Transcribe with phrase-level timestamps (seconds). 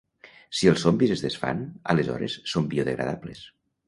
[0.59, 1.61] Si els zombis es desfan,
[1.95, 3.43] aleshores són biodegradables